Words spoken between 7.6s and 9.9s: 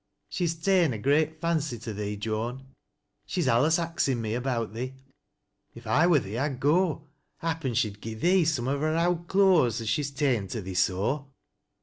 she'd gi' thee some o' her owd cloas ik3